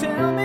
[0.00, 0.39] tell me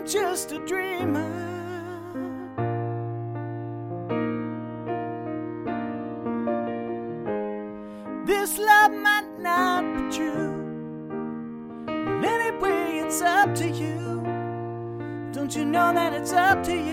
[0.00, 1.28] I'm just a dreamer.
[8.24, 11.04] This love might not be true.
[11.84, 14.22] But anyway, it's up to you.
[15.32, 16.89] Don't you know that it's up to you?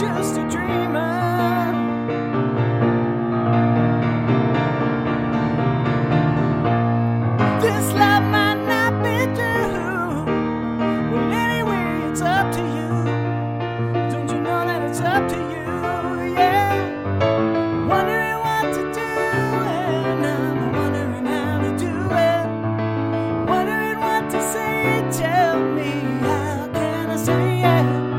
[0.00, 1.72] just a dreamer.
[7.60, 10.24] This love might not be true.
[11.12, 13.04] Well, anyway, it's up to you.
[14.10, 16.32] Don't you know that it's up to you?
[16.32, 17.86] Yeah.
[17.86, 21.94] Wondering what to do, and I'm wondering how to do
[22.30, 22.46] it.
[23.50, 25.04] Wondering what to say.
[25.12, 25.90] Tell me,
[26.24, 28.09] how can I say it?